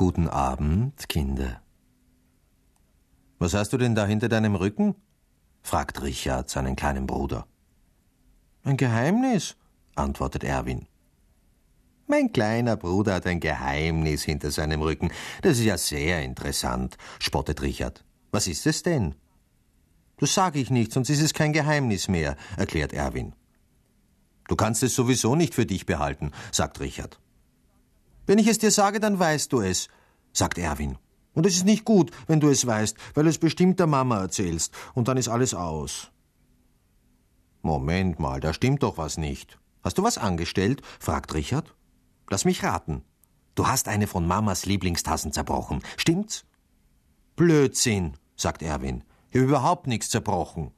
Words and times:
Guten 0.00 0.28
Abend, 0.28 1.10
Kinder. 1.10 1.60
Was 3.38 3.52
hast 3.52 3.74
du 3.74 3.76
denn 3.76 3.94
da 3.94 4.06
hinter 4.06 4.30
deinem 4.30 4.54
Rücken? 4.54 4.94
fragt 5.60 6.00
Richard 6.00 6.48
seinen 6.48 6.74
kleinen 6.74 7.06
Bruder. 7.06 7.46
Ein 8.62 8.78
Geheimnis, 8.78 9.56
antwortet 9.96 10.42
Erwin. 10.42 10.86
Mein 12.06 12.32
kleiner 12.32 12.78
Bruder 12.78 13.12
hat 13.16 13.26
ein 13.26 13.40
Geheimnis 13.40 14.22
hinter 14.22 14.50
seinem 14.50 14.80
Rücken. 14.80 15.12
Das 15.42 15.58
ist 15.58 15.66
ja 15.66 15.76
sehr 15.76 16.22
interessant, 16.22 16.96
spottet 17.18 17.60
Richard. 17.60 18.02
Was 18.30 18.46
ist 18.46 18.66
es 18.66 18.82
denn? 18.82 19.16
Das 20.16 20.32
sage 20.32 20.60
ich 20.60 20.70
nicht, 20.70 20.92
sonst 20.92 21.10
ist 21.10 21.20
es 21.20 21.34
kein 21.34 21.52
Geheimnis 21.52 22.08
mehr, 22.08 22.36
erklärt 22.56 22.94
Erwin. 22.94 23.34
Du 24.48 24.56
kannst 24.56 24.82
es 24.82 24.94
sowieso 24.94 25.36
nicht 25.36 25.54
für 25.54 25.66
dich 25.66 25.84
behalten, 25.84 26.32
sagt 26.52 26.80
Richard. 26.80 27.20
Wenn 28.30 28.38
ich 28.38 28.46
es 28.46 28.58
dir 28.58 28.70
sage, 28.70 29.00
dann 29.00 29.18
weißt 29.18 29.52
du 29.52 29.60
es, 29.60 29.88
sagt 30.32 30.56
Erwin. 30.56 30.98
Und 31.34 31.46
es 31.46 31.56
ist 31.56 31.64
nicht 31.64 31.84
gut, 31.84 32.12
wenn 32.28 32.38
du 32.38 32.48
es 32.48 32.64
weißt, 32.64 32.96
weil 33.14 33.24
du 33.24 33.28
es 33.28 33.38
bestimmt 33.38 33.80
der 33.80 33.88
Mama 33.88 34.20
erzählst, 34.20 34.72
und 34.94 35.08
dann 35.08 35.16
ist 35.16 35.26
alles 35.26 35.52
aus. 35.52 36.12
Moment 37.60 38.20
mal, 38.20 38.38
da 38.38 38.52
stimmt 38.54 38.84
doch 38.84 38.98
was 38.98 39.16
nicht. 39.16 39.58
Hast 39.82 39.98
du 39.98 40.04
was 40.04 40.16
angestellt? 40.16 40.80
fragt 41.00 41.34
Richard. 41.34 41.74
Lass 42.30 42.44
mich 42.44 42.62
raten. 42.62 43.02
Du 43.56 43.66
hast 43.66 43.88
eine 43.88 44.06
von 44.06 44.28
Mamas 44.28 44.64
Lieblingstassen 44.64 45.32
zerbrochen, 45.32 45.82
stimmt's? 45.96 46.44
Blödsinn, 47.34 48.14
sagt 48.36 48.62
Erwin. 48.62 49.02
Ich 49.30 49.38
habe 49.38 49.48
überhaupt 49.48 49.88
nichts 49.88 50.08
zerbrochen. 50.08 50.70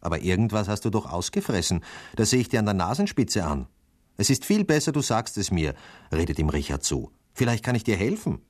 Aber 0.00 0.18
irgendwas 0.18 0.66
hast 0.66 0.84
du 0.86 0.90
doch 0.90 1.08
ausgefressen. 1.08 1.84
Das 2.16 2.30
sehe 2.30 2.40
ich 2.40 2.48
dir 2.48 2.58
an 2.58 2.66
der 2.66 2.74
Nasenspitze 2.74 3.44
an. 3.44 3.68
Es 4.16 4.30
ist 4.30 4.44
viel 4.44 4.64
besser, 4.64 4.92
du 4.92 5.02
sagst 5.02 5.36
es 5.36 5.50
mir, 5.50 5.74
redet 6.12 6.38
ihm 6.38 6.48
Richard 6.48 6.84
zu. 6.84 7.12
Vielleicht 7.34 7.64
kann 7.64 7.74
ich 7.74 7.84
dir 7.84 7.96
helfen. 7.96 8.40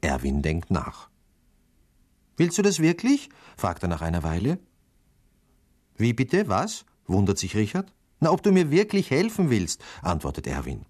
Erwin 0.00 0.42
denkt 0.42 0.70
nach. 0.70 1.08
Willst 2.36 2.58
du 2.58 2.62
das 2.62 2.80
wirklich? 2.80 3.30
fragt 3.56 3.82
er 3.82 3.88
nach 3.88 4.02
einer 4.02 4.22
Weile. 4.22 4.58
Wie 5.96 6.12
bitte, 6.12 6.48
was? 6.48 6.84
wundert 7.06 7.38
sich 7.38 7.54
Richard. 7.54 7.92
Na, 8.20 8.30
ob 8.30 8.42
du 8.42 8.52
mir 8.52 8.70
wirklich 8.70 9.10
helfen 9.10 9.50
willst, 9.50 9.82
antwortet 10.02 10.46
Erwin. 10.46 10.84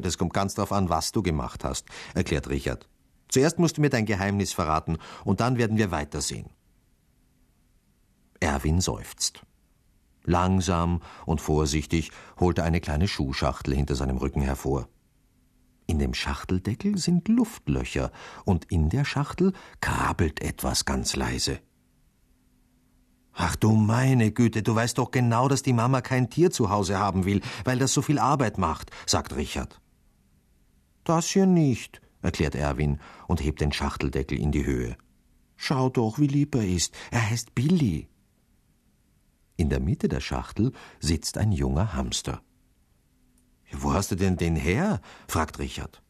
Das 0.00 0.18
kommt 0.18 0.32
ganz 0.32 0.54
darauf 0.54 0.72
an, 0.72 0.88
was 0.88 1.12
du 1.12 1.22
gemacht 1.22 1.64
hast, 1.64 1.86
erklärt 2.14 2.48
Richard. 2.48 2.88
Zuerst 3.28 3.58
musst 3.58 3.78
du 3.78 3.80
mir 3.80 3.90
dein 3.90 4.06
Geheimnis 4.06 4.52
verraten, 4.52 4.98
und 5.24 5.40
dann 5.40 5.58
werden 5.58 5.78
wir 5.78 5.90
weitersehen. 5.90 6.50
Erwin 8.40 8.80
seufzt. 8.80 9.42
Langsam 10.24 11.00
und 11.26 11.40
vorsichtig 11.40 12.10
holt 12.38 12.58
er 12.58 12.64
eine 12.64 12.80
kleine 12.80 13.08
Schuhschachtel 13.08 13.74
hinter 13.74 13.96
seinem 13.96 14.18
Rücken 14.18 14.42
hervor. 14.42 14.88
In 15.86 15.98
dem 15.98 16.14
Schachteldeckel 16.14 16.96
sind 16.96 17.28
Luftlöcher, 17.28 18.12
und 18.44 18.64
in 18.66 18.88
der 18.88 19.04
Schachtel 19.04 19.52
krabbelt 19.80 20.40
etwas 20.40 20.84
ganz 20.84 21.16
leise. 21.16 21.58
Ach 23.34 23.56
du 23.56 23.72
meine 23.72 24.30
Güte, 24.30 24.62
du 24.62 24.74
weißt 24.74 24.98
doch 24.98 25.10
genau, 25.10 25.48
dass 25.48 25.62
die 25.62 25.72
Mama 25.72 26.02
kein 26.02 26.30
Tier 26.30 26.50
zu 26.50 26.70
Hause 26.70 26.98
haben 26.98 27.24
will, 27.24 27.40
weil 27.64 27.78
das 27.78 27.92
so 27.92 28.02
viel 28.02 28.18
Arbeit 28.18 28.58
macht, 28.58 28.90
sagt 29.06 29.34
Richard. 29.34 29.80
Das 31.04 31.26
hier 31.26 31.46
nicht, 31.46 32.00
erklärt 32.20 32.54
Erwin 32.54 33.00
und 33.26 33.42
hebt 33.42 33.60
den 33.60 33.72
Schachteldeckel 33.72 34.38
in 34.38 34.52
die 34.52 34.64
Höhe. 34.64 34.96
Schau 35.56 35.88
doch, 35.88 36.18
wie 36.18 36.26
lieb 36.26 36.54
er 36.54 36.66
ist. 36.66 36.94
Er 37.10 37.30
heißt 37.30 37.54
Billy. 37.54 38.08
In 39.62 39.68
der 39.68 39.78
Mitte 39.78 40.08
der 40.08 40.18
Schachtel 40.18 40.72
sitzt 40.98 41.38
ein 41.38 41.52
junger 41.52 41.94
Hamster. 41.94 42.42
Wo 43.70 43.92
hast 43.92 44.10
du 44.10 44.16
denn 44.16 44.36
den 44.36 44.56
her? 44.56 45.00
fragt 45.28 45.60
Richard. 45.60 46.02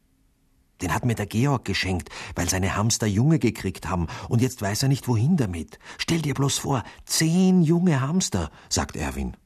Den 0.81 0.95
hat 0.95 1.05
mir 1.05 1.15
der 1.15 1.27
Georg 1.27 1.67
geschenkt, 1.67 2.09
weil 2.35 2.49
seine 2.49 2.77
Hamster 2.77 3.07
Junge 3.07 3.39
gekriegt 3.39 3.91
haben, 3.91 4.07
und 4.31 4.41
jetzt 4.41 4.63
weiß 4.63 4.85
er 4.85 4.89
nicht, 4.89 5.07
wohin 5.07 5.37
damit. 5.37 5.79
Stell 5.99 6.23
dir 6.23 6.33
bloß 6.33 6.57
vor, 6.57 6.83
zehn 7.05 7.61
junge 7.63 8.01
Hamster, 8.01 8.51
sagt 8.71 8.97
Erwin. 8.97 9.37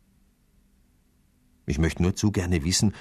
Ich 1.66 1.80
möchte 1.80 2.00
nur 2.00 2.14
zu 2.14 2.30
gerne 2.30 2.62
wissen, 2.62 2.94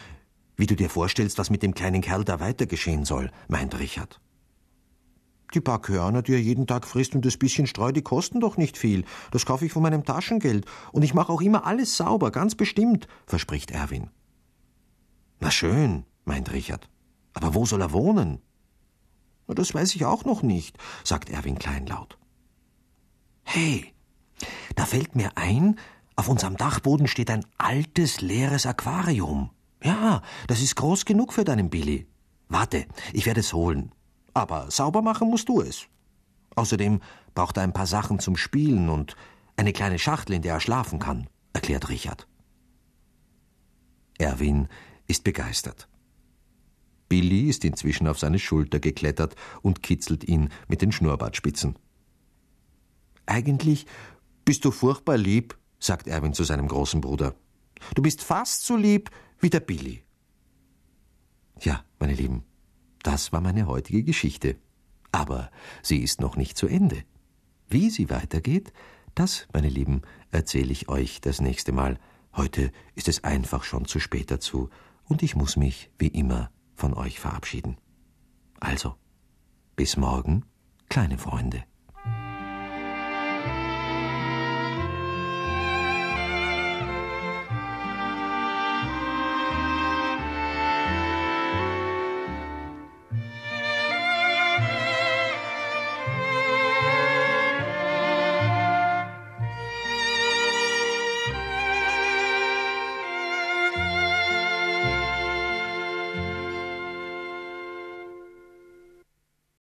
wie 0.58 0.66
du 0.66 0.76
dir 0.76 0.90
vorstellst, 0.90 1.38
was 1.38 1.52
mit 1.52 1.62
dem 1.62 1.76
kleinen 1.76 2.02
Kerl 2.02 2.24
da 2.24 2.40
weiter 2.40 2.66
geschehen 2.66 3.06
soll, 3.06 3.30
meint 3.48 3.78
Richard. 3.78 4.20
Die 5.54 5.62
paar 5.62 5.82
Körner, 5.82 6.22
die 6.22 6.34
er 6.34 6.42
jeden 6.42 6.68
Tag 6.68 6.88
frisst 6.88 7.16
und 7.16 7.26
das 7.26 7.38
bisschen 7.38 7.68
Streu, 7.68 7.92
die 7.92 8.02
kosten 8.02 8.40
doch 8.40 8.58
nicht 8.58 8.78
viel. 8.78 9.06
Das 9.32 9.46
kaufe 9.46 9.66
ich 9.66 9.72
von 9.72 9.84
meinem 9.84 10.04
Taschengeld. 10.04 10.66
Und 10.92 11.04
ich 11.04 11.14
mache 11.14 11.32
auch 11.32 11.42
immer 11.42 11.66
alles 11.66 11.96
sauber, 11.96 12.32
ganz 12.32 12.56
bestimmt, 12.56 13.08
verspricht 13.26 13.72
Erwin. 13.72 14.10
Na 15.40 15.52
schön, 15.52 16.06
meint 16.26 16.52
Richard. 16.52 16.90
Aber 17.34 17.54
wo 17.54 17.66
soll 17.66 17.82
er 17.82 17.94
wohnen? 17.94 18.40
Na, 19.48 19.54
das 19.54 19.74
weiß 19.74 19.96
ich 19.96 20.06
auch 20.06 20.26
noch 20.26 20.42
nicht, 20.42 20.78
sagt 21.04 21.30
Erwin 21.30 21.60
kleinlaut. 21.60 22.18
Hey, 23.44 23.94
da 24.76 24.86
fällt 24.86 25.16
mir 25.16 25.32
ein, 25.36 25.78
auf 26.16 26.30
unserem 26.30 26.58
Dachboden 26.58 27.08
steht 27.08 27.30
ein 27.30 27.46
altes, 27.58 28.22
leeres 28.22 28.66
Aquarium. 28.66 29.52
Ja, 29.84 30.22
das 30.48 30.62
ist 30.62 30.76
groß 30.76 31.06
genug 31.06 31.34
für 31.34 31.44
deinen 31.44 31.70
Billy. 31.70 32.08
Warte, 32.48 32.86
ich 33.14 33.26
werde 33.26 33.42
es 33.42 33.54
holen. 33.54 33.92
Aber 34.36 34.70
sauber 34.70 35.02
machen 35.02 35.30
musst 35.30 35.50
du 35.50 35.62
es. 35.62 35.88
Außerdem 36.56 37.02
braucht 37.34 37.58
er 37.58 37.64
ein 37.64 37.74
paar 37.74 37.88
Sachen 37.88 38.20
zum 38.20 38.36
Spielen 38.36 38.90
und 38.90 39.16
eine 39.56 39.72
kleine 39.72 39.98
Schachtel, 39.98 40.36
in 40.36 40.42
der 40.42 40.56
er 40.56 40.60
schlafen 40.60 41.00
kann, 41.00 41.28
erklärt 41.54 41.90
Richard. 41.90 42.28
Erwin 44.18 44.68
ist 45.08 45.24
begeistert. 45.24 45.88
Billy 47.08 47.50
ist 47.50 47.64
inzwischen 47.64 48.08
auf 48.08 48.20
seine 48.20 48.40
Schulter 48.40 48.80
geklettert 48.80 49.36
und 49.62 49.82
kitzelt 49.82 50.26
ihn 50.26 50.50
mit 50.68 50.82
den 50.82 50.92
Schnurrbartspitzen. 50.92 51.80
Eigentlich 53.26 53.86
bist 54.44 54.66
du 54.66 54.72
furchtbar 54.72 55.18
lieb, 55.18 55.58
sagt 55.80 56.08
Erwin 56.08 56.34
zu 56.34 56.44
seinem 56.44 56.68
großen 56.68 57.00
Bruder. 57.00 57.36
Du 57.94 58.02
bist 58.02 58.22
fast 58.22 58.66
so 58.66 58.76
lieb 58.76 59.12
wie 59.40 59.50
der 59.50 59.62
Billy. 59.62 60.04
Ja, 61.62 61.86
meine 62.00 62.14
Lieben, 62.14 62.44
das 63.06 63.32
war 63.32 63.42
meine 63.42 63.68
heutige 63.68 64.04
Geschichte. 64.04 64.58
Aber 65.12 65.52
sie 65.84 66.00
ist 66.00 66.20
noch 66.20 66.38
nicht 66.38 66.58
zu 66.58 66.68
Ende. 66.68 67.04
Wie 67.68 67.90
sie 67.90 68.10
weitergeht, 68.10 68.74
das, 69.14 69.48
meine 69.54 69.70
Lieben, 69.70 70.02
erzähle 70.32 70.72
ich 70.72 70.90
euch 70.90 71.22
das 71.22 71.40
nächste 71.40 71.72
Mal. 71.72 72.00
Heute 72.36 72.72
ist 72.96 73.08
es 73.08 73.24
einfach 73.24 73.64
schon 73.64 73.86
zu 73.86 74.00
spät 74.00 74.32
dazu, 74.32 74.70
und 75.08 75.22
ich 75.22 75.36
muss 75.36 75.56
mich, 75.56 75.92
wie 76.00 76.08
immer, 76.08 76.50
von 76.74 76.96
euch 76.96 77.20
verabschieden. 77.20 77.78
Also, 78.60 78.96
bis 79.76 79.98
morgen, 79.98 80.44
kleine 80.90 81.20
Freunde. 81.20 81.64